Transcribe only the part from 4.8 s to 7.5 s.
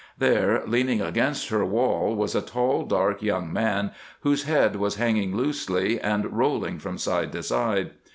hanging loosely and rolling from side to